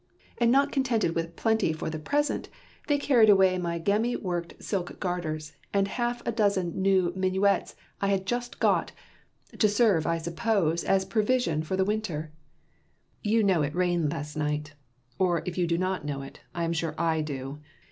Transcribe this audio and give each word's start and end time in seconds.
And 0.39 0.51
not 0.51 0.71
contented 0.71 1.13
with 1.13 1.35
plenty 1.35 1.71
for 1.71 1.87
the 1.91 1.99
present, 1.99 2.49
they 2.87 2.97
carried 2.97 3.29
away 3.29 3.59
my 3.59 3.77
gemmy 3.77 4.15
worked 4.15 4.55
silk 4.59 4.99
garters, 4.99 5.53
and 5.75 5.87
half 5.87 6.25
a 6.25 6.31
dozen 6.31 6.81
new 6.81 7.13
minuets 7.15 7.75
I 8.01 8.07
had 8.07 8.25
just 8.25 8.59
got, 8.59 8.93
to 9.59 9.69
serve, 9.69 10.07
I 10.07 10.17
suppose, 10.17 10.83
as 10.83 11.05
provision 11.05 11.61
for 11.61 11.77
the 11.77 11.85
winter. 11.85 12.31
"You 13.21 13.43
know 13.43 13.61
it 13.61 13.75
rained 13.75 14.11
last 14.11 14.35
night, 14.35 14.73
or 15.19 15.43
if 15.45 15.55
you 15.59 15.67
do 15.67 15.77
not 15.77 16.03
know 16.03 16.23
it, 16.23 16.39
I 16.55 16.63
am 16.63 16.73
sure 16.73 16.95
I 16.97 17.21
do. 17.21 17.59